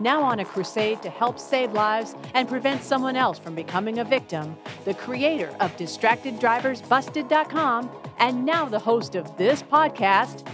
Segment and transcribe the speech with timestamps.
[0.00, 4.04] Now on a crusade to help save lives and prevent someone else from becoming a
[4.04, 10.46] victim, the creator of DistractedDriversBusted.com and now the host of this podcast,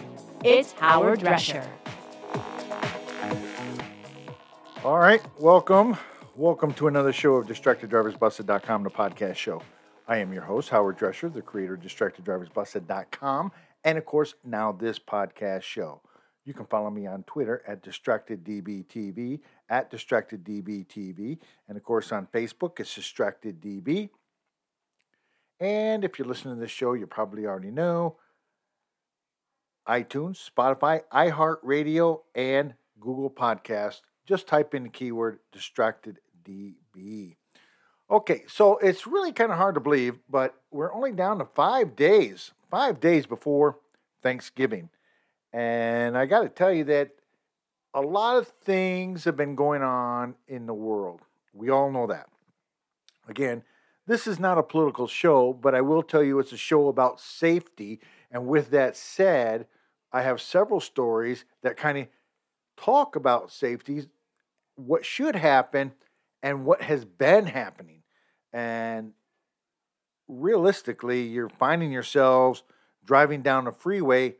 [0.45, 1.67] it's Howard Drescher.
[4.85, 5.97] All right, welcome.
[6.35, 9.63] Welcome to another show of DistractedDriversBusted.com, the podcast show.
[10.09, 13.53] I am your host, Howard Drescher, the creator of DistractedDriversBusted.com,
[13.85, 16.01] and of course, now this podcast show.
[16.45, 22.81] You can follow me on Twitter at DistractedDBTV, at DistractedDBTV, and of course on Facebook,
[22.81, 24.11] it's DistractedDB.
[25.61, 28.17] And if you're listening to this show, you probably already know
[29.87, 34.01] iTunes, Spotify, iHeartRadio, and Google Podcast.
[34.27, 37.37] Just type in the keyword DistractedDB.
[38.11, 41.97] Okay, so it's really kind of hard to believe, but we're only down to five
[41.97, 43.79] days, five days before
[44.23, 44.91] Thanksgiving.
[45.53, 47.11] And I got to tell you that
[47.95, 51.21] a lot of things have been going on in the world.
[51.53, 52.29] We all know that.
[53.29, 53.63] Again,
[54.07, 57.21] this is not a political show, but I will tell you it's a show about
[57.21, 58.01] safety.
[58.31, 59.67] And with that said,
[60.11, 62.09] I have several stories that kind of
[62.77, 64.07] talk about safety,
[64.75, 65.93] what should happen,
[66.43, 68.03] and what has been happening.
[68.53, 69.13] And
[70.29, 72.65] realistically, you're finding yourselves
[73.05, 74.37] driving down a freeway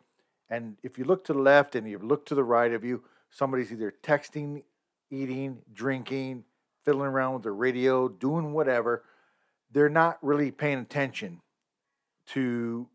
[0.53, 3.03] and if you look to the left and you look to the right of you,
[3.31, 4.65] somebody's either texting,
[5.11, 6.45] eating, drinking,
[6.85, 9.03] fiddling around with their radio, doing whatever.
[9.71, 11.41] They're not really paying attention
[12.33, 12.87] to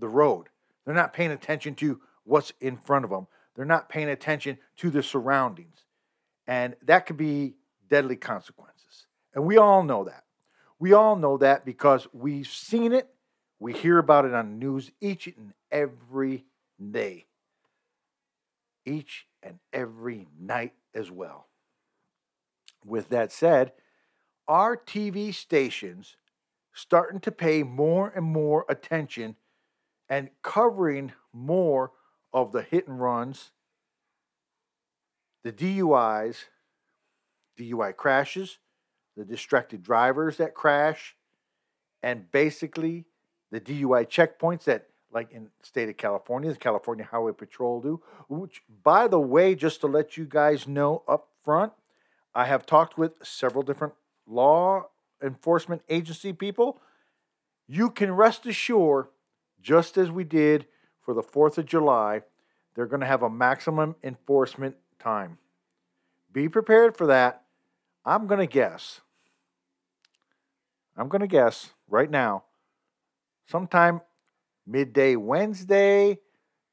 [0.00, 0.48] the road.
[0.84, 3.28] They're not paying attention to what's in front of them.
[3.54, 5.84] They're not paying attention to the surroundings.
[6.48, 7.54] And that could be
[7.88, 9.06] deadly consequences.
[9.36, 10.24] And we all know that.
[10.80, 13.08] We all know that because we've seen it.
[13.60, 16.44] We hear about it on news each and every
[16.90, 17.26] day,
[18.84, 21.46] each and every night as well.
[22.84, 23.72] With that said,
[24.46, 26.16] our TV stations
[26.72, 29.36] starting to pay more and more attention
[30.08, 31.92] and covering more
[32.32, 33.52] of the hit and runs,
[35.44, 36.44] the DUIs,
[37.58, 38.58] DUI crashes,
[39.16, 41.16] the distracted drivers that crash,
[42.02, 43.04] and basically
[43.50, 48.02] the DUI checkpoints that like in state of California, the California Highway Patrol do.
[48.28, 51.72] Which, by the way, just to let you guys know up front,
[52.34, 53.94] I have talked with several different
[54.26, 54.88] law
[55.22, 56.80] enforcement agency people.
[57.68, 59.06] You can rest assured,
[59.62, 60.66] just as we did
[61.00, 62.22] for the 4th of July,
[62.74, 65.38] they're going to have a maximum enforcement time.
[66.32, 67.44] Be prepared for that.
[68.04, 69.00] I'm going to guess.
[70.96, 72.44] I'm going to guess right now,
[73.46, 74.00] sometime
[74.66, 76.18] midday Wednesday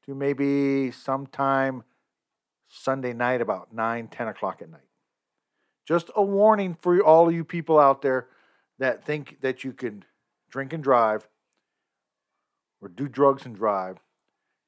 [0.06, 1.84] to maybe sometime
[2.68, 4.80] Sunday night, about 9, 10 o'clock at night.
[5.86, 8.28] Just a warning for all of you people out there
[8.78, 10.04] that think that you can
[10.50, 11.28] drink and drive,
[12.80, 13.98] or do drugs and drive,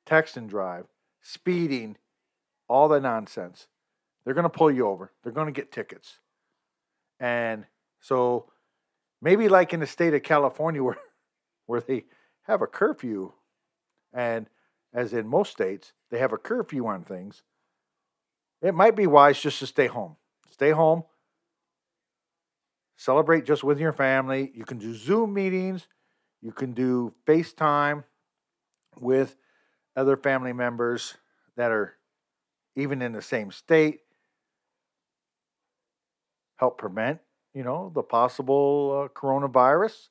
[0.07, 0.87] text and drive,
[1.23, 1.97] speeding,
[2.69, 3.67] all that nonsense.
[4.25, 5.13] They're going to pull you over.
[5.23, 6.21] They're going to get tickets.
[7.21, 7.67] And
[8.01, 8.51] so
[9.21, 10.99] maybe like in the state of California where
[11.67, 12.05] where they
[12.45, 13.33] have a curfew,
[14.13, 14.47] and
[14.93, 17.43] as in most states, they have a curfew on things,
[18.63, 20.17] it might be wise just to stay home.
[20.51, 21.03] Stay home,
[22.97, 24.53] celebrate just with your family.
[24.55, 25.89] You can do Zoom meetings,
[26.41, 28.05] you can do FaceTime
[29.01, 29.37] with
[29.97, 31.15] other family members
[31.57, 31.95] that are
[32.77, 34.01] even in the same state.
[36.57, 37.21] Help prevent,
[37.53, 40.09] you know, the possible uh, coronavirus.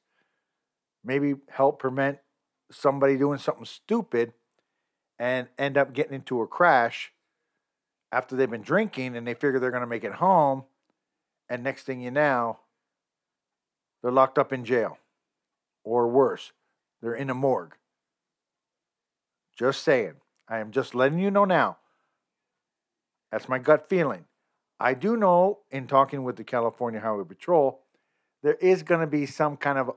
[1.03, 2.19] Maybe help prevent
[2.71, 4.33] somebody doing something stupid
[5.19, 7.11] and end up getting into a crash
[8.11, 10.63] after they've been drinking and they figure they're going to make it home.
[11.49, 12.59] And next thing you know,
[14.01, 14.97] they're locked up in jail.
[15.83, 16.51] or worse.
[17.01, 17.75] They're in a morgue.
[19.57, 20.13] Just saying.
[20.47, 21.77] I am just letting you know now.
[23.31, 24.25] That's my gut feeling.
[24.79, 27.81] I do know in talking with the California Highway Patrol,
[28.41, 29.91] there is going to be some kind of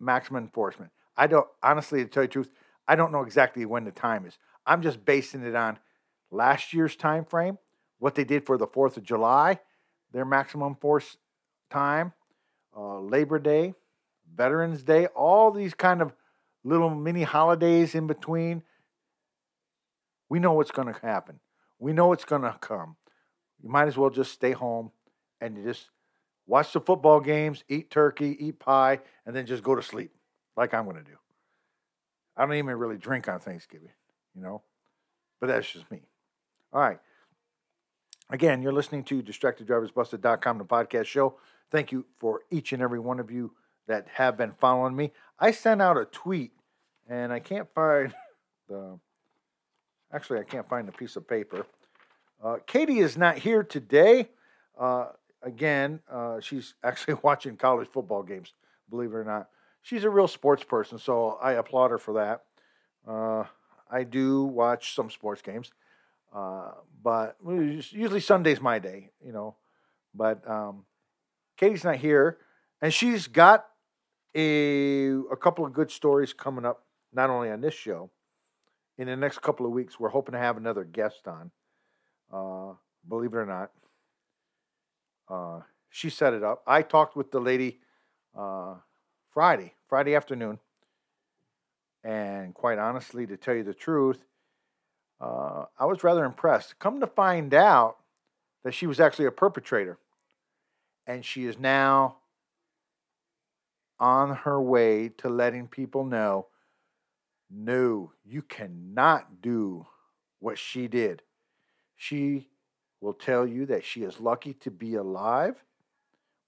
[0.00, 0.90] maximum enforcement.
[1.16, 2.50] I don't, honestly, to tell you the truth,
[2.88, 4.38] I don't know exactly when the time is.
[4.66, 5.78] I'm just basing it on
[6.30, 7.58] last year's time frame,
[7.98, 9.60] what they did for the 4th of July,
[10.12, 11.16] their maximum force
[11.70, 12.12] time,
[12.76, 13.74] uh, Labor Day,
[14.34, 16.12] Veterans Day, all these kind of
[16.64, 18.62] little mini holidays in between.
[20.28, 21.40] We know what's going to happen.
[21.78, 22.96] We know it's going to come.
[23.62, 24.92] You might as well just stay home
[25.40, 25.90] and just
[26.50, 30.10] watch the football games, eat turkey, eat pie, and then just go to sleep,
[30.56, 31.16] like I'm going to do.
[32.36, 33.92] I don't even really drink on Thanksgiving,
[34.34, 34.62] you know,
[35.40, 36.02] but that's just me.
[36.72, 36.98] All right.
[38.30, 41.36] Again, you're listening to DistractedDriversBusted.com, the podcast show.
[41.70, 43.52] Thank you for each and every one of you
[43.86, 45.12] that have been following me.
[45.38, 46.52] I sent out a tweet,
[47.08, 48.12] and I can't find
[48.68, 48.98] the.
[50.12, 51.64] Actually, I can't find the piece of paper.
[52.42, 54.30] Uh, Katie is not here today.
[54.78, 55.06] Uh,
[55.42, 58.52] again, uh, she's actually watching college football games,
[58.88, 59.48] believe it or not.
[59.82, 62.42] She's a real sports person, so I applaud her for that.
[63.08, 63.44] Uh,
[63.90, 65.72] I do watch some sports games,
[66.34, 66.72] uh,
[67.02, 69.56] but usually Sunday's my day, you know.
[70.14, 70.84] But um,
[71.56, 72.38] Katie's not here,
[72.82, 73.66] and she's got
[74.34, 78.10] a a couple of good stories coming up, not only on this show.
[78.98, 81.50] In the next couple of weeks, we're hoping to have another guest on.
[82.30, 82.74] Uh,
[83.08, 83.70] believe it or not,
[85.30, 86.62] uh, she set it up.
[86.66, 87.80] I talked with the lady
[88.36, 88.76] uh,
[89.30, 90.58] Friday, Friday afternoon,
[92.02, 94.24] and quite honestly, to tell you the truth,
[95.20, 96.78] uh, I was rather impressed.
[96.78, 97.98] Come to find out
[98.64, 99.98] that she was actually a perpetrator,
[101.06, 102.16] and she is now
[103.98, 106.46] on her way to letting people know
[107.50, 109.86] no, you cannot do
[110.38, 111.22] what she did.
[111.96, 112.48] She
[113.00, 115.64] will tell you that she is lucky to be alive,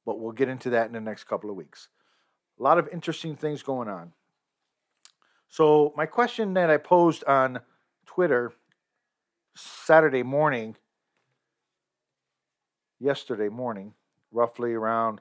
[0.04, 1.88] but we'll get into that in the next couple of weeks.
[2.58, 4.12] A lot of interesting things going on.
[5.48, 7.60] So, my question that I posed on
[8.06, 8.52] Twitter
[9.54, 10.76] Saturday morning,
[12.98, 13.94] yesterday morning,
[14.30, 15.20] roughly around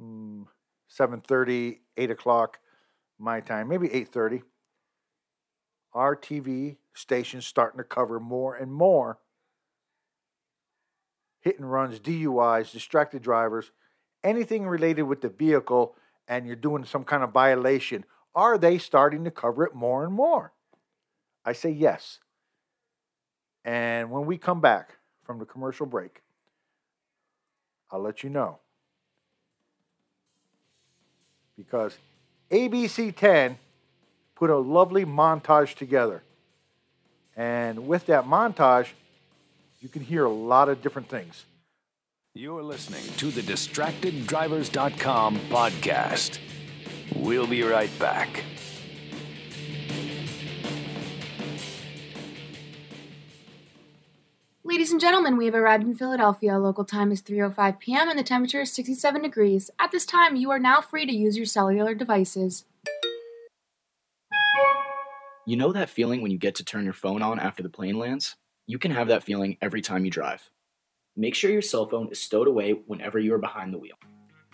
[0.00, 0.46] mm,
[0.90, 2.58] 7.30, 8 o'clock
[3.18, 4.42] my time, maybe 8.30,
[5.92, 9.18] our TV station's starting to cover more and more
[11.40, 13.70] hit and runs, DUIs, distracted drivers,
[14.22, 15.96] anything related with the vehicle,
[16.28, 18.04] and you're doing some kind of violation,
[18.34, 20.52] are they starting to cover it more and more?
[21.44, 22.20] I say yes.
[23.64, 26.22] And when we come back from the commercial break,
[27.90, 28.58] I'll let you know.
[31.56, 31.98] Because
[32.50, 33.58] ABC 10
[34.34, 36.22] put a lovely montage together.
[37.36, 38.88] And with that montage,
[39.80, 41.46] you can hear a lot of different things.
[42.34, 46.38] You're listening to the DistractedDrivers.com podcast.
[47.16, 48.44] We'll be right back.
[54.62, 56.56] Ladies and gentlemen, we have arrived in Philadelphia.
[56.58, 58.08] Local time is 3:05 p.m.
[58.08, 59.70] and the temperature is 67 degrees.
[59.80, 62.64] At this time, you are now free to use your cellular devices.
[65.46, 67.98] You know that feeling when you get to turn your phone on after the plane
[67.98, 68.36] lands?
[68.66, 70.50] You can have that feeling every time you drive.
[71.16, 73.96] Make sure your cell phone is stowed away whenever you are behind the wheel.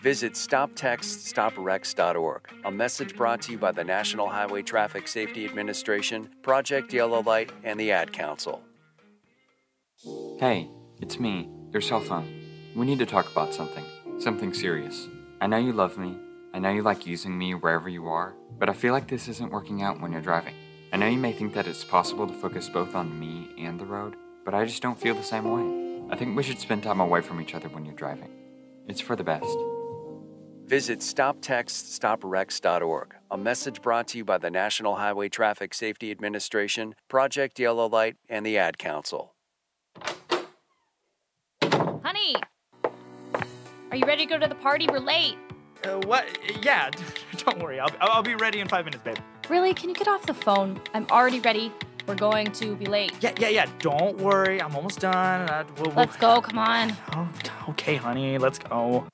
[0.01, 6.93] Visit StopTextStopWrecks.org, a message brought to you by the National Highway Traffic Safety Administration, Project
[6.93, 8.61] Yellow Light, and the Ad Council.
[10.39, 10.69] Hey,
[11.01, 12.43] it's me, your cell phone.
[12.75, 13.83] We need to talk about something,
[14.19, 15.07] something serious.
[15.41, 16.15] I know you love me,
[16.53, 19.51] I know you like using me wherever you are, but I feel like this isn't
[19.51, 20.53] working out when you're driving.
[20.91, 23.83] I know you may think that it's possible to focus both on me and the
[23.85, 24.15] road,
[24.45, 26.07] but I just don't feel the same way.
[26.09, 28.29] I think we should spend time away from each other when you're driving.
[28.87, 29.57] It's for the best.
[30.65, 37.59] Visit StopTextStopWrecks.org, a message brought to you by the National Highway Traffic Safety Administration, Project
[37.59, 39.33] Yellow Light, and the Ad Council.
[41.63, 42.35] Honey,
[43.91, 44.87] are you ready to go to the party?
[44.89, 45.35] We're late.
[45.83, 46.25] Uh, what?
[46.61, 46.91] Yeah,
[47.37, 47.81] don't worry.
[47.81, 49.17] I'll, I'll be ready in five minutes, babe.
[49.49, 49.73] Really?
[49.73, 50.81] Can you get off the phone?
[50.93, 51.71] I'm already ready.
[52.07, 53.13] We're going to be late.
[53.21, 53.65] Yeah, yeah, yeah.
[53.79, 54.61] Don't worry.
[54.61, 55.49] I'm almost done.
[55.49, 55.95] Uh, we'll, we'll...
[55.95, 56.41] Let's go.
[56.41, 56.93] Come on.
[57.13, 57.29] Oh,
[57.69, 58.37] okay, honey.
[58.37, 59.07] Let's go.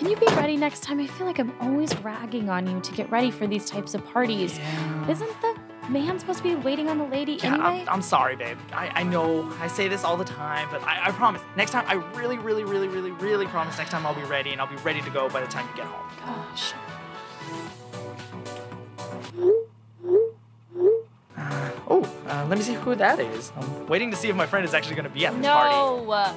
[0.00, 0.98] Can you be ready next time?
[0.98, 4.02] I feel like I'm always ragging on you to get ready for these types of
[4.06, 4.58] parties.
[4.58, 5.10] Yeah.
[5.10, 5.58] Isn't the
[5.90, 7.82] man supposed to be waiting on the lady Yeah, anyway?
[7.82, 8.56] I'm, I'm sorry, babe.
[8.72, 11.42] I, I know I say this all the time, but I, I promise.
[11.54, 14.60] Next time, I really, really, really, really, really promise next time I'll be ready and
[14.60, 16.08] I'll be ready to go by the time you get home.
[16.24, 16.72] Gosh.
[21.92, 23.52] Oh, uh, let me see who that is.
[23.56, 25.74] I'm waiting to see if my friend is actually going to be at this party.
[25.74, 26.36] No.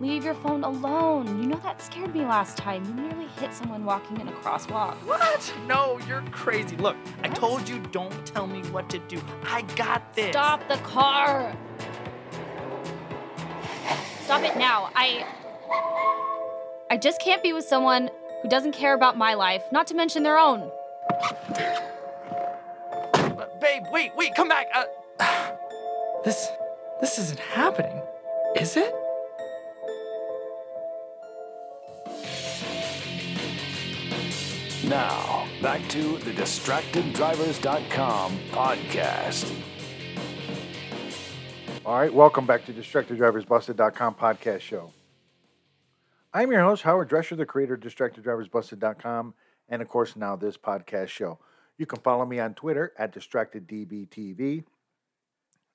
[0.00, 1.40] Leave your phone alone.
[1.40, 2.84] You know that scared me last time.
[2.84, 4.94] You nearly hit someone walking in a crosswalk.
[5.06, 5.54] What?
[5.66, 6.76] No, you're crazy.
[6.76, 9.22] Look, I told you don't tell me what to do.
[9.44, 10.30] I got this.
[10.30, 11.56] Stop the car.
[14.20, 14.90] Stop it now.
[14.94, 15.24] I
[16.90, 18.10] I just can't be with someone
[18.42, 20.70] who doesn't care about my life, not to mention their own.
[23.66, 24.68] Babe, wait, wait, come back.
[24.72, 24.84] Uh,
[26.24, 26.46] this,
[27.00, 28.00] this isn't happening,
[28.54, 28.94] is it?
[34.88, 39.52] Now, back to the DistractedDrivers.com podcast.
[41.84, 44.92] All right, welcome back to DistractedDriversBusted.com podcast show.
[46.32, 49.34] I'm your host, Howard Drescher, the creator of DistractedDriversBusted.com,
[49.68, 51.40] and of course, now this podcast show.
[51.78, 54.64] You can follow me on Twitter at DistractedDBTV,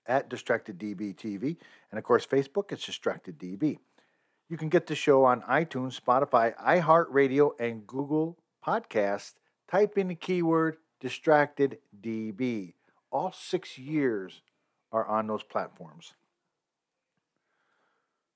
[0.07, 1.57] at DistractedDBTV,
[1.91, 3.77] and of course, Facebook, it's DistractedDB.
[4.49, 9.33] You can get the show on iTunes, Spotify, iHeartRadio, and Google Podcast.
[9.69, 12.73] Type in the keyword DistractedDB.
[13.11, 14.41] All six years
[14.91, 16.13] are on those platforms.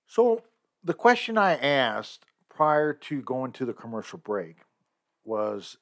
[0.08, 0.44] So,
[0.84, 4.58] the question I asked prior to going to the commercial break
[5.26, 5.78] was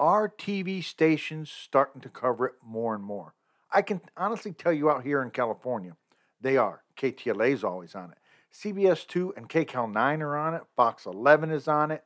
[0.00, 3.34] Are TV stations starting to cover it more and more?
[3.70, 5.94] I can honestly tell you out here in California,
[6.40, 6.82] they are.
[6.98, 8.18] KTLA is always on it.
[8.50, 10.62] CBS 2 and KCAL 9 are on it.
[10.74, 12.02] Fox 11 is on it.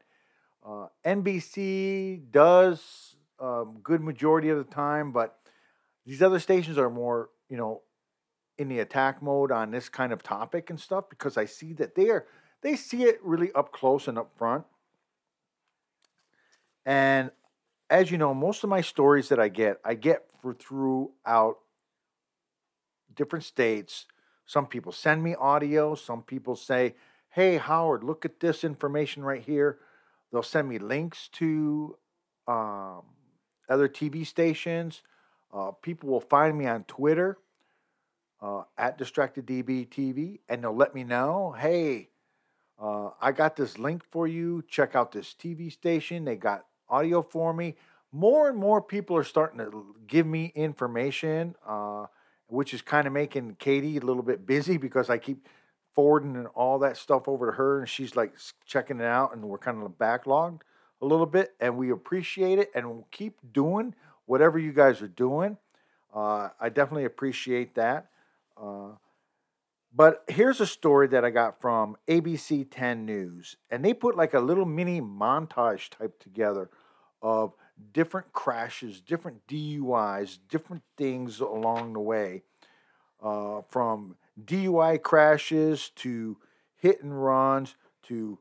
[0.66, 5.38] Uh, NBC does um, good majority of the time, but
[6.04, 7.82] these other stations are more, you know,
[8.58, 11.94] in the attack mode on this kind of topic and stuff because I see that
[11.94, 12.26] they are
[12.62, 14.64] they see it really up close and up front.
[16.84, 17.30] And
[17.90, 21.58] as you know, most of my stories that I get, I get for throughout
[23.14, 24.06] different states.
[24.46, 25.94] Some people send me audio.
[25.94, 26.94] Some people say,
[27.30, 29.78] "Hey, Howard, look at this information right here."
[30.32, 31.96] They'll send me links to
[32.46, 33.02] um,
[33.68, 35.02] other TV stations.
[35.52, 37.38] Uh, people will find me on Twitter
[38.42, 42.10] uh, at DistractedDBTV, and they'll let me know, "Hey,
[42.78, 44.62] uh, I got this link for you.
[44.68, 46.24] Check out this TV station.
[46.24, 47.76] They got audio for me."
[48.12, 52.06] More and more people are starting to give me information, uh,
[52.46, 55.48] which is kind of making Katie a little bit busy because I keep
[55.94, 59.42] forwarding and all that stuff over to her, and she's like checking it out, and
[59.44, 60.60] we're kind of backlogged
[61.00, 63.94] a little bit, and we appreciate it, and we'll keep doing
[64.26, 65.56] whatever you guys are doing.
[66.14, 68.10] Uh, I definitely appreciate that.
[68.56, 68.92] Uh,
[69.96, 74.34] but here's a story that I got from ABC 10 News, and they put like
[74.34, 76.68] a little mini montage type together
[77.22, 77.54] of
[77.92, 82.42] different crashes, different DUIs, different things along the way,
[83.22, 86.38] uh, from DUI crashes to
[86.76, 88.38] hit and runs to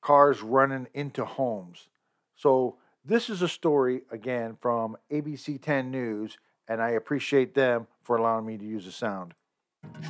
[0.00, 1.88] cars running into homes.
[2.36, 8.16] So, this is a story again from ABC 10 News, and I appreciate them for
[8.16, 9.34] allowing me to use the sound.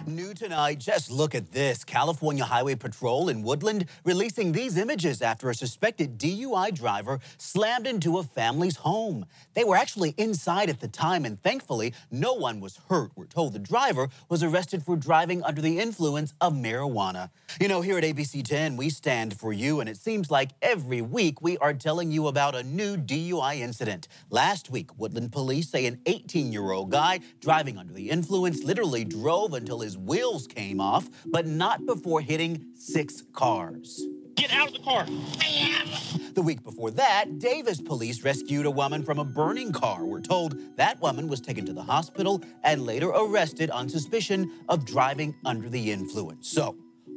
[0.06, 1.84] New tonight, just look at this.
[1.84, 8.18] California Highway Patrol in Woodland releasing these images after a suspected DUI driver slammed into
[8.18, 9.24] a family's home.
[9.54, 13.12] They were actually inside at the time, and thankfully, no one was hurt.
[13.14, 17.30] We're told the driver was arrested for driving under the influence of marijuana.
[17.60, 21.00] You know, here at ABC 10, we stand for you, and it seems like every
[21.00, 24.08] week we are telling you about a new DUI incident.
[24.30, 29.04] Last week, Woodland police say an 18 year old guy driving under the influence literally
[29.04, 34.04] drove until his wheels came off, but not before hitting six cars.
[34.34, 35.06] Get out of the car.
[36.34, 40.04] The week before that, Davis police rescued a woman from a burning car.
[40.04, 44.84] We're told that woman was taken to the hospital and later arrested on suspicion of
[44.84, 46.48] driving under the influence.
[46.48, 46.74] So,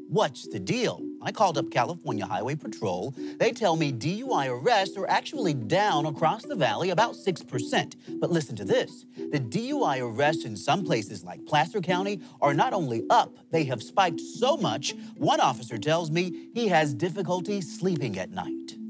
[0.08, 1.02] what's the deal?
[1.22, 3.14] I called up California Highway Patrol.
[3.40, 7.96] They tell me DUI arrests are actually down across the valley about 6%.
[8.20, 12.74] But listen to this the DUI arrests in some places like Placer County are not
[12.74, 18.18] only up, they have spiked so much, one officer tells me he has difficulty sleeping
[18.20, 18.85] at night.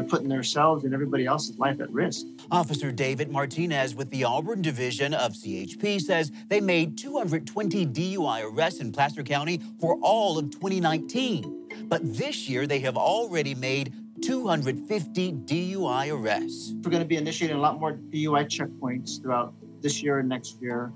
[0.00, 2.24] They're putting themselves and everybody else's life at risk.
[2.50, 8.80] Officer David Martinez with the Auburn Division of CHP says they made 220 DUI arrests
[8.80, 11.84] in Placer County for all of 2019.
[11.84, 13.92] But this year, they have already made
[14.22, 16.72] 250 DUI arrests.
[16.76, 19.52] We're going to be initiating a lot more DUI checkpoints throughout
[19.82, 20.94] this year and next year.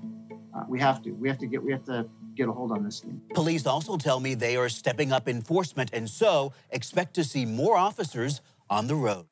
[0.55, 1.11] Uh, we have to.
[1.11, 1.61] We have to get.
[1.61, 3.21] We have to get a hold on this thing.
[3.33, 7.77] Police also tell me they are stepping up enforcement and so expect to see more
[7.77, 9.27] officers on the road.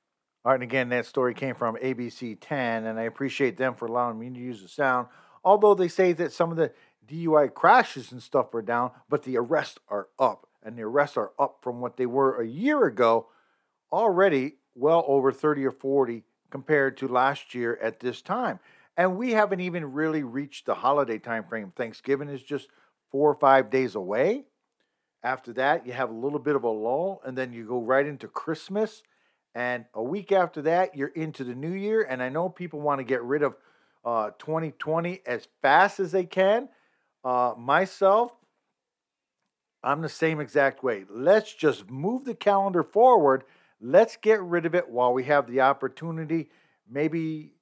[0.46, 3.86] All right, and again, that story came from ABC 10, and I appreciate them for
[3.86, 5.08] allowing me to use the sound.
[5.44, 6.72] Although they say that some of the
[7.08, 11.32] DUI crashes and stuff are down, but the arrests are up, and the arrests are
[11.40, 13.28] up from what they were a year ago,
[13.92, 18.60] already well over 30 or 40 compared to last year at this time.
[18.96, 21.72] And we haven't even really reached the holiday time frame.
[21.76, 22.68] Thanksgiving is just
[23.12, 24.46] four or five days away.
[25.24, 28.06] After that, you have a little bit of a lull, and then you go right
[28.06, 29.04] into Christmas.
[29.56, 32.04] And a week after that, you're into the new year.
[32.04, 33.56] And I know people want to get rid of
[34.04, 36.70] uh, 2020 as fast as they can.
[37.24, 38.32] Uh, myself,
[39.84, 41.06] I'm the same exact way.
[41.10, 43.44] Let's just move the calendar forward.
[43.80, 46.50] Let's get rid of it while we have the opportunity.
[46.90, 47.54] Maybe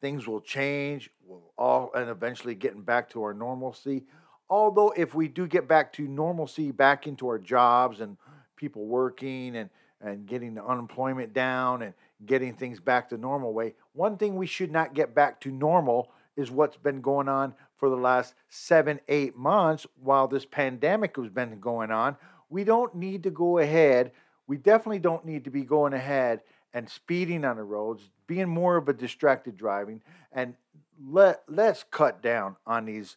[0.00, 1.10] things will change.
[1.24, 4.04] We'll all and eventually getting back to our normalcy.
[4.48, 8.16] Although, if we do get back to normalcy, back into our jobs and
[8.56, 9.70] people working and
[10.00, 14.46] and getting the unemployment down and getting things back to normal way, one thing we
[14.46, 19.00] should not get back to normal is what's been going on for the last seven,
[19.08, 22.16] eight months while this pandemic has been going on.
[22.48, 24.12] We don't need to go ahead.
[24.46, 26.40] We definitely don't need to be going ahead
[26.72, 30.02] and speeding on the roads, being more of a distracted driving,
[30.32, 30.54] and
[31.02, 33.16] let let's cut down on these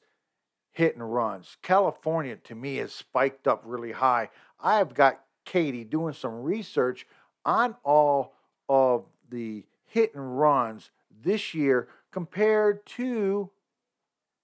[0.71, 1.57] hit and runs.
[1.61, 4.29] California to me has spiked up really high.
[4.59, 7.05] I've got Katie doing some research
[7.45, 8.33] on all
[8.69, 13.49] of the hit and runs this year compared to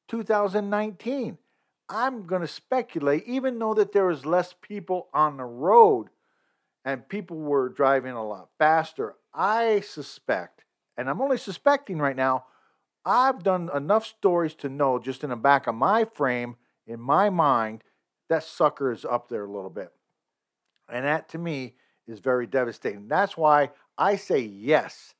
[0.07, 1.37] 2019.
[1.89, 6.09] I'm going to speculate, even though that there was less people on the road
[6.85, 10.65] and people were driving a lot faster, I suspect,
[10.97, 12.45] and I'm only suspecting right now,
[13.05, 17.29] I've done enough stories to know just in the back of my frame, in my
[17.29, 17.83] mind,
[18.29, 19.91] that sucker is up there a little bit.
[20.91, 21.75] And that to me
[22.07, 23.07] is very devastating.
[23.07, 25.13] That's why I say yes.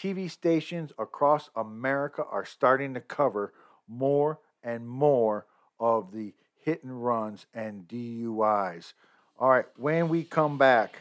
[0.00, 3.52] TV stations across America are starting to cover
[3.88, 5.46] more and more
[5.78, 8.92] of the hit and runs and DUIs.
[9.38, 10.98] All right, when we come back,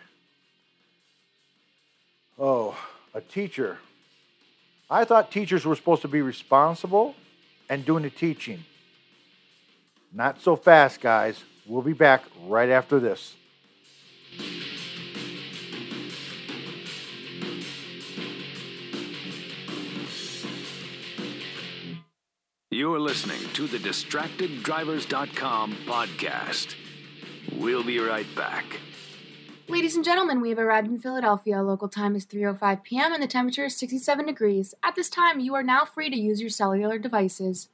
[2.38, 2.78] oh,
[3.13, 3.78] a teacher.
[4.89, 7.15] I thought teachers were supposed to be responsible
[7.69, 8.65] and doing the teaching.
[10.12, 11.43] Not so fast, guys.
[11.65, 13.36] We'll be back right after this.
[22.74, 26.74] You're listening to the DistractedDrivers.com podcast.
[27.52, 28.65] We'll be right back.
[29.67, 31.62] Ladies and gentlemen, we have arrived in Philadelphia.
[31.62, 33.13] Local time is 3:05 p.m.
[33.13, 34.74] and the temperature is 67 degrees.
[34.84, 37.69] At this time, you are now free to use your cellular devices.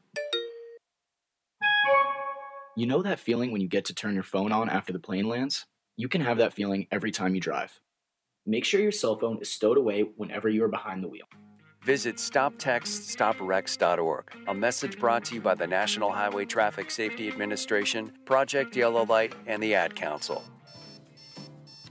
[2.75, 5.29] You know that feeling when you get to turn your phone on after the plane
[5.29, 5.65] lands?
[5.99, 7.81] You can have that feeling every time you drive.
[8.45, 11.25] Make sure your cell phone is stowed away whenever you are behind the wheel.
[11.83, 14.31] Visit StopTextStopWrecks.org.
[14.47, 19.35] A message brought to you by the National Highway Traffic Safety Administration, Project Yellow Light,
[19.45, 20.41] and the Ad Council.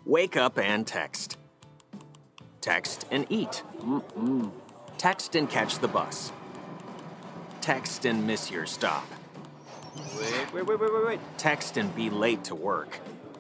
[0.07, 1.37] Wake up and text.
[2.63, 3.63] Text and eat.
[3.83, 4.51] Mm-mm.
[4.97, 6.33] Text and catch the bus.
[7.61, 9.07] Text and miss your stop.
[10.19, 11.21] Wait, wait, wait, wait, wait, wait.
[11.37, 13.01] Text and be late to work.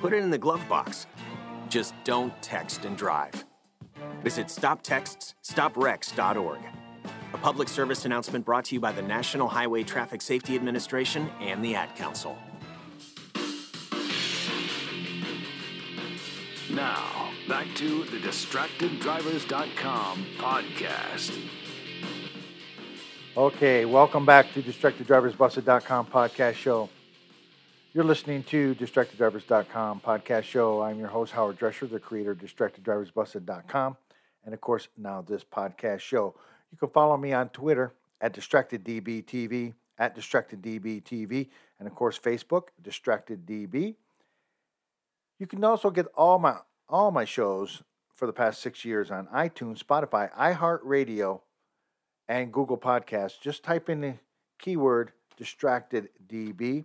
[0.00, 1.08] Put it in the glove box.
[1.68, 3.44] Just don't text and drive.
[4.22, 6.60] Visit StopTextsStopWrecks.org.
[7.34, 11.64] A public service announcement brought to you by the National Highway Traffic Safety Administration and
[11.64, 12.38] the Ad Council.
[16.70, 21.36] Now, back to the DistractedDrivers.com podcast.
[23.36, 26.88] Okay, welcome back to DistractedDriversBusted.com podcast show.
[27.98, 30.82] You're listening to DistractedDrivers.com podcast show.
[30.82, 33.96] I'm your host, Howard Drescher, the creator of DistractedDriversBusted.com,
[34.44, 36.36] and of course, now this podcast show.
[36.70, 41.48] You can follow me on Twitter at DistractedDBTV, at DistractedDBTV,
[41.80, 43.96] and of course, Facebook, DistractedDB.
[45.40, 46.58] You can also get all my
[46.88, 47.82] all my shows
[48.14, 51.40] for the past six years on iTunes, Spotify, iHeartRadio,
[52.28, 53.40] and Google Podcasts.
[53.40, 54.14] Just type in the
[54.56, 56.84] keyword distracted DB.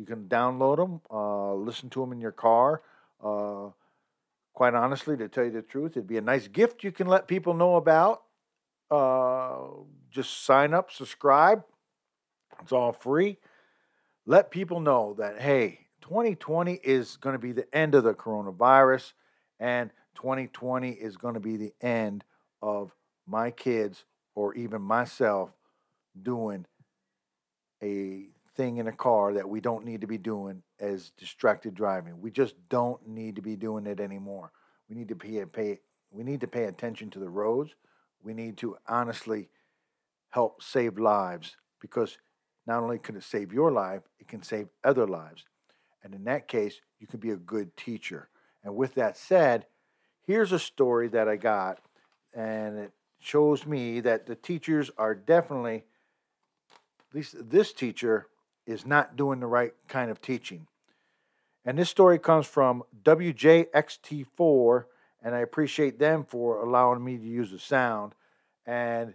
[0.00, 2.80] You can download them, uh, listen to them in your car.
[3.22, 3.68] Uh,
[4.54, 7.28] quite honestly, to tell you the truth, it'd be a nice gift you can let
[7.28, 8.22] people know about.
[8.90, 9.58] Uh,
[10.10, 11.64] just sign up, subscribe.
[12.62, 13.36] It's all free.
[14.24, 19.12] Let people know that, hey, 2020 is going to be the end of the coronavirus,
[19.58, 22.24] and 2020 is going to be the end
[22.62, 22.94] of
[23.26, 25.50] my kids or even myself
[26.22, 26.64] doing
[27.82, 28.28] a
[28.60, 32.20] thing in a car that we don't need to be doing as distracted driving.
[32.20, 34.52] We just don't need to be doing it anymore.
[34.86, 37.74] We need to pay, pay we need to pay attention to the roads.
[38.22, 39.48] We need to honestly
[40.28, 42.18] help save lives because
[42.66, 45.44] not only can it save your life, it can save other lives.
[46.04, 48.28] And in that case, you can be a good teacher.
[48.62, 49.64] And with that said,
[50.26, 51.78] here's a story that I got,
[52.34, 55.84] and it shows me that the teachers are definitely,
[57.08, 58.26] at least this teacher,
[58.66, 60.66] is not doing the right kind of teaching.
[61.64, 64.84] And this story comes from WJXT4,
[65.22, 68.14] and I appreciate them for allowing me to use the sound.
[68.64, 69.14] And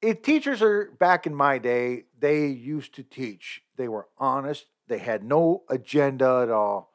[0.00, 3.62] if teachers are back in my day, they used to teach.
[3.76, 6.92] They were honest, they had no agenda at all.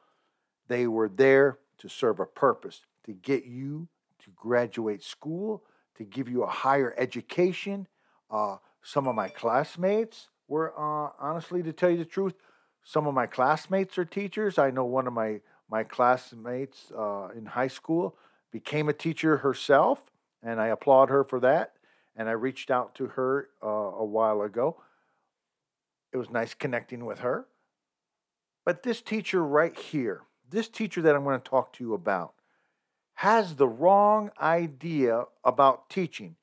[0.68, 3.88] They were there to serve a purpose, to get you
[4.24, 5.64] to graduate school,
[5.96, 7.86] to give you a higher education.
[8.30, 12.34] Uh, some of my classmates were, uh, honestly, to tell you the truth,
[12.84, 14.58] some of my classmates are teachers.
[14.58, 18.18] I know one of my, my classmates uh, in high school
[18.50, 20.04] became a teacher herself,
[20.42, 21.72] and I applaud her for that.
[22.14, 24.76] And I reached out to her uh, a while ago.
[26.12, 27.46] It was nice connecting with her.
[28.66, 32.34] But this teacher right here, this teacher that I'm going to talk to you about,
[33.14, 36.36] has the wrong idea about teaching.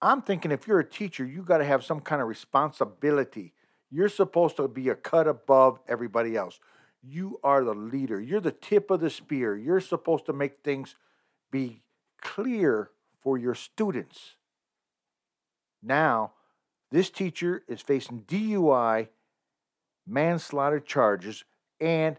[0.00, 3.52] I'm thinking if you're a teacher, you got to have some kind of responsibility.
[3.90, 6.60] You're supposed to be a cut above everybody else.
[7.02, 8.20] You are the leader.
[8.20, 9.56] You're the tip of the spear.
[9.56, 10.96] You're supposed to make things
[11.50, 11.82] be
[12.20, 14.36] clear for your students.
[15.82, 16.32] Now,
[16.90, 19.08] this teacher is facing DUI
[20.06, 21.44] manslaughter charges
[21.80, 22.16] and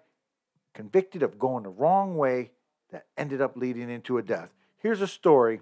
[0.74, 2.52] convicted of going the wrong way
[2.92, 4.50] that ended up leading into a death.
[4.78, 5.62] Here's a story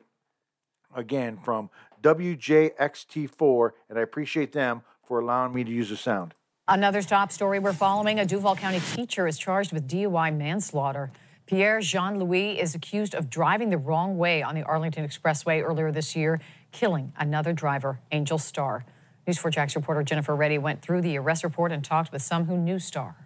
[0.94, 1.70] again from
[2.06, 6.36] WJXT4, and I appreciate them for allowing me to use the sound.
[6.68, 11.12] Another top story we're following a Duval County teacher is charged with DUI manslaughter.
[11.48, 15.92] Pierre Jean Louis is accused of driving the wrong way on the Arlington Expressway earlier
[15.92, 16.40] this year,
[16.72, 18.86] killing another driver, Angel Starr.
[19.28, 22.78] News4JAX reporter Jennifer Reddy went through the arrest report and talked with some who knew
[22.78, 23.25] Starr.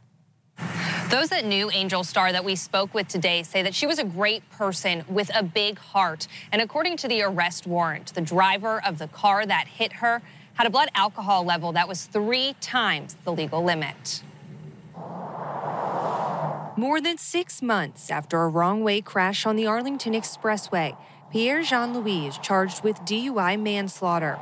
[1.10, 4.04] Those that knew Angel Starr that we spoke with today say that she was a
[4.04, 6.28] great person with a big heart.
[6.52, 10.22] And according to the arrest warrant, the driver of the car that hit her
[10.54, 14.22] had a blood alcohol level that was three times the legal limit.
[16.78, 20.95] More than six months after a wrong way crash on the Arlington Expressway,
[21.32, 24.38] Pierre Jean Louis is charged with DUI manslaughter.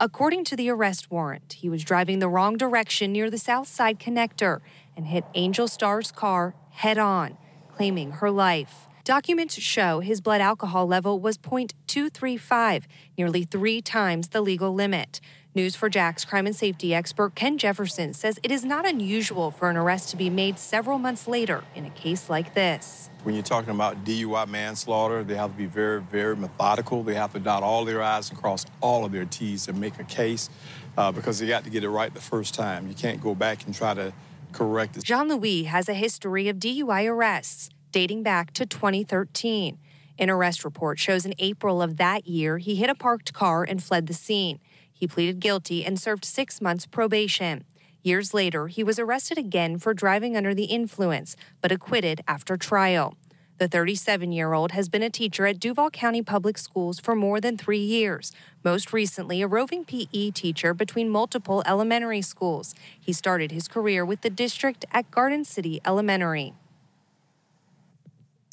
[0.00, 3.98] According to the arrest warrant, he was driving the wrong direction near the South Side
[3.98, 4.60] connector
[4.96, 7.36] and hit Angel Starr's car head on,
[7.74, 8.86] claiming her life.
[9.04, 12.84] Documents show his blood alcohol level was 0.235,
[13.16, 15.20] nearly three times the legal limit.
[15.56, 20.10] News4JAX crime and safety expert Ken Jefferson says it is not unusual for an arrest
[20.10, 23.08] to be made several months later in a case like this.
[23.22, 27.02] When you're talking about DUI manslaughter, they have to be very, very methodical.
[27.02, 29.98] They have to dot all their I's and cross all of their T's and make
[29.98, 30.50] a case
[30.98, 32.86] uh, because they got to get it right the first time.
[32.86, 34.12] You can't go back and try to
[34.56, 35.02] correct.
[35.04, 39.78] Jean Louis has a history of DUI arrests dating back to 2013.
[40.18, 43.82] An arrest report shows in April of that year he hit a parked car and
[43.82, 44.58] fled the scene.
[44.92, 47.64] He pleaded guilty and served six months probation.
[48.02, 53.16] Years later, he was arrested again for driving under the influence, but acquitted after trial.
[53.58, 57.40] The 37 year old has been a teacher at Duval County Public Schools for more
[57.40, 58.30] than three years,
[58.62, 62.74] most recently, a roving PE teacher between multiple elementary schools.
[63.00, 66.52] He started his career with the district at Garden City Elementary.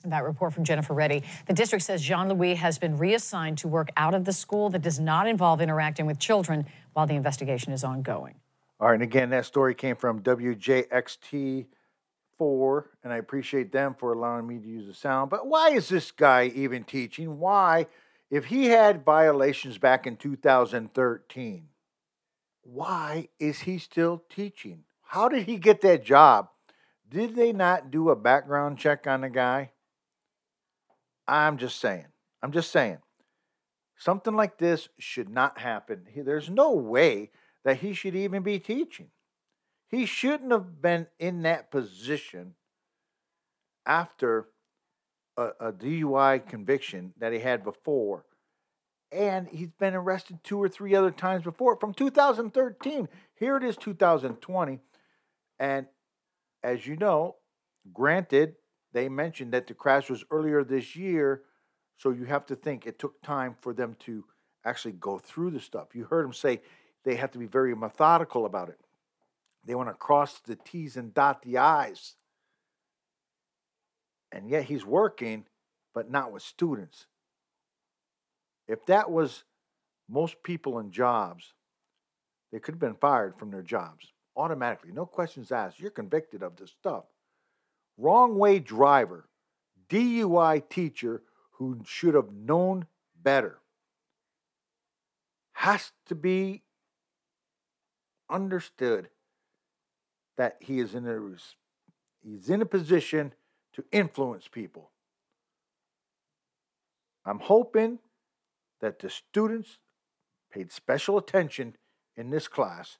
[0.06, 1.24] That report from Jennifer Reddy.
[1.48, 4.82] The district says Jean Louis has been reassigned to work out of the school that
[4.82, 8.36] does not involve interacting with children while the investigation is ongoing.
[8.80, 10.22] All right, and again, that story came from
[12.44, 15.30] WJXT4, and I appreciate them for allowing me to use the sound.
[15.30, 17.40] But why is this guy even teaching?
[17.40, 17.88] Why,
[18.30, 21.68] if he had violations back in 2013,
[22.64, 24.84] why is he still teaching?
[25.02, 26.50] How did he get that job?
[27.10, 29.72] Did they not do a background check on the guy?
[31.28, 32.08] I'm just saying.
[32.42, 32.98] I'm just saying.
[33.98, 36.08] Something like this should not happen.
[36.16, 37.30] There's no way
[37.64, 39.10] that he should even be teaching.
[39.94, 42.56] He shouldn't have been in that position
[43.86, 44.48] after
[45.38, 48.26] a, a DUI conviction that he had before.
[49.12, 53.08] And he's been arrested two or three other times before from 2013.
[53.36, 54.80] Here it is, 2020.
[55.60, 55.86] And
[56.64, 57.36] as you know,
[57.94, 58.56] granted,
[58.94, 61.44] they mentioned that the crash was earlier this year.
[61.98, 64.26] So you have to think it took time for them to
[64.66, 65.94] actually go through the stuff.
[65.94, 66.62] You heard him say
[67.04, 68.80] they have to be very methodical about it.
[69.66, 72.16] They want to cross the T's and dot the I's.
[74.32, 75.46] And yet he's working,
[75.94, 77.06] but not with students.
[78.68, 79.44] If that was
[80.10, 81.54] most people in jobs,
[82.52, 84.92] they could have been fired from their jobs automatically.
[84.92, 85.80] No questions asked.
[85.80, 87.06] You're convicted of this stuff.
[87.98, 89.30] Wrong way driver,
[89.90, 91.22] DUI teacher
[91.52, 92.88] who should have known
[93.22, 93.60] better
[95.54, 96.64] has to be
[98.30, 99.08] understood
[100.38, 101.20] that he is in a
[102.22, 103.34] he's in a position
[103.74, 104.92] to influence people.
[107.26, 108.00] I'm hoping
[108.82, 109.78] that the students
[110.52, 111.76] paid special attention
[112.16, 112.98] in this class.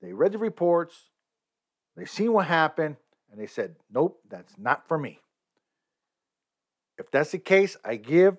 [0.00, 1.10] They read the reports,
[1.96, 2.96] they seen what happened,
[3.30, 5.20] and they said, "Nope, that's not for me."
[6.98, 8.38] If that's the case, I give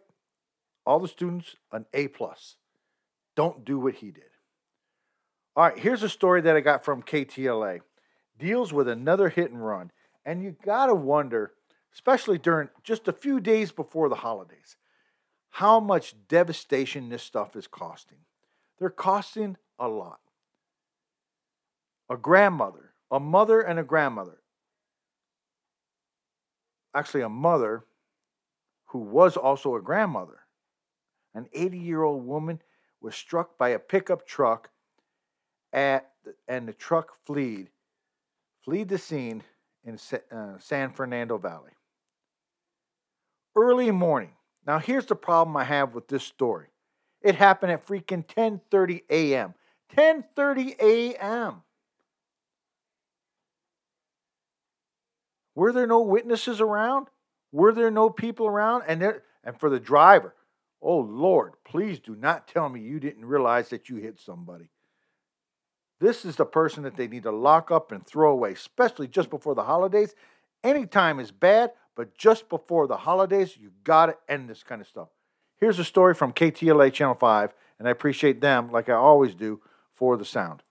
[0.85, 2.57] all the students an A plus.
[3.35, 4.34] Don't do what he did.
[5.55, 7.79] All right, here's a story that I got from KTLA.
[8.37, 9.91] Deals with another hit and run.
[10.25, 11.53] And you got to wonder,
[11.93, 14.75] especially during just a few days before the holidays,
[15.51, 18.17] how much devastation this stuff is costing.
[18.79, 20.19] They're costing a lot.
[22.09, 24.41] A grandmother, a mother, and a grandmother.
[26.93, 27.85] Actually, a mother
[28.87, 30.39] who was also a grandmother.
[31.33, 32.61] An 80 year old woman
[32.99, 34.71] was struck by a pickup truck
[35.75, 36.09] at,
[36.47, 37.67] and the truck fled,
[38.63, 39.43] fled the scene
[39.83, 39.99] in
[40.31, 41.71] uh, San Fernando Valley.
[43.55, 44.31] Early morning.
[44.65, 46.67] Now here's the problem I have with this story.
[47.21, 49.53] It happened at freaking 10:30 a.m.
[49.95, 51.61] 10:30 a.m.
[55.53, 57.07] Were there no witnesses around?
[57.51, 58.83] Were there no people around?
[58.87, 60.35] And there, and for the driver,
[60.81, 64.69] oh Lord, please do not tell me you didn't realize that you hit somebody.
[65.99, 69.29] This is the person that they need to lock up and throw away, especially just
[69.29, 70.13] before the holidays.
[70.63, 74.81] Any time is bad, but just before the holidays, you got to end this kind
[74.81, 75.07] of stuff.
[75.57, 79.61] Here's a story from KTLA Channel 5, and I appreciate them, like I always do,
[79.93, 80.63] for the sound.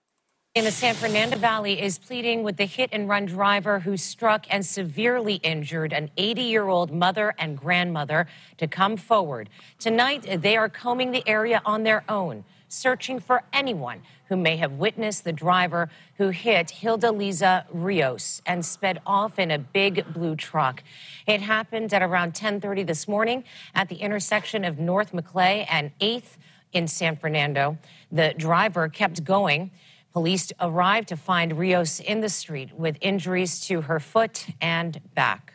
[0.53, 4.45] In the San Fernando Valley is pleading with the hit and run driver who struck
[4.49, 9.49] and severely injured an 80 year old mother and grandmother to come forward.
[9.79, 14.73] Tonight, they are combing the area on their own, searching for anyone who may have
[14.73, 20.35] witnessed the driver who hit Hilda Liza Rios and sped off in a big blue
[20.35, 20.83] truck.
[21.27, 26.37] It happened at around 10:30 this morning at the intersection of North Maclay and 8th
[26.73, 27.77] in San Fernando.
[28.11, 29.71] The driver kept going.
[30.11, 35.53] Police arrived to find Rios in the street with injuries to her foot and back.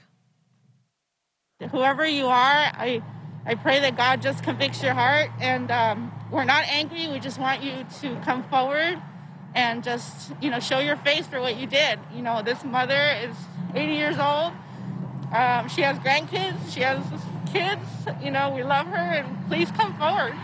[1.70, 3.02] whoever you are, I,
[3.46, 5.30] I pray that God just convicts your heart.
[5.40, 7.08] And um, we're not angry.
[7.08, 9.00] We just want you to come forward
[9.54, 11.98] and just, you know, show your face for what you did.
[12.14, 13.34] You know, this mother is
[13.74, 14.52] 80 years old.
[15.32, 16.72] Um, she has grandkids.
[16.72, 17.02] She has
[17.52, 17.82] kids.
[18.22, 18.96] You know, we love her.
[18.96, 20.34] And please come forward.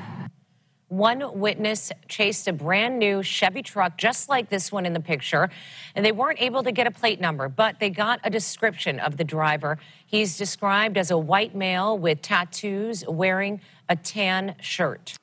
[0.88, 5.50] One witness chased a brand new Chevy truck just like this one in the picture,
[5.96, 9.16] and they weren't able to get a plate number, but they got a description of
[9.16, 9.78] the driver.
[10.06, 15.16] He's described as a white male with tattoos wearing a tan shirt.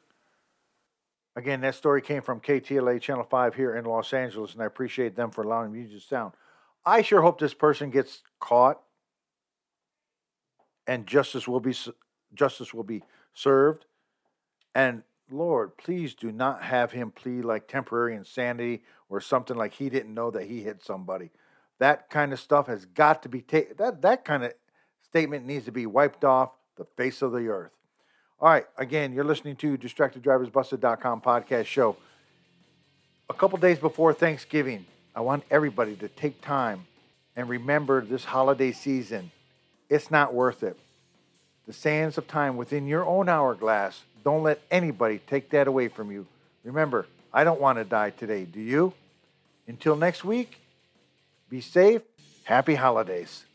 [1.35, 5.15] Again, that story came from KTLA Channel 5 here in Los Angeles, and I appreciate
[5.15, 6.33] them for allowing me to sound.
[6.85, 8.79] I sure hope this person gets caught
[10.85, 11.75] and justice will be
[12.33, 13.85] justice will be served.
[14.75, 19.89] And Lord, please do not have him plead like temporary insanity or something like he
[19.89, 21.31] didn't know that he hit somebody.
[21.79, 23.75] That kind of stuff has got to be taken.
[23.77, 24.53] That that kind of
[25.01, 27.71] statement needs to be wiped off the face of the earth.
[28.43, 31.95] All right, again, you're listening to DistractedDriversBusted.com podcast show.
[33.29, 36.85] A couple days before Thanksgiving, I want everybody to take time
[37.37, 39.31] and remember this holiday season.
[39.89, 40.77] It's not worth it.
[41.67, 46.11] The sands of time within your own hourglass, don't let anybody take that away from
[46.11, 46.27] you.
[46.65, 48.43] Remember, I don't want to die today.
[48.43, 48.91] Do you?
[49.69, 50.59] Until next week,
[51.49, 52.01] be safe.
[52.43, 53.45] Happy holidays.